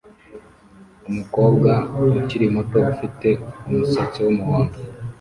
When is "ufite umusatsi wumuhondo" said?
2.91-4.77